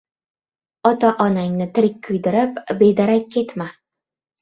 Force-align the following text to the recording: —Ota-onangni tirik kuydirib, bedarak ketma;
—Ota-onangni 0.91 1.69
tirik 1.77 2.01
kuydirib, 2.09 2.61
bedarak 2.83 3.33
ketma; 3.39 3.73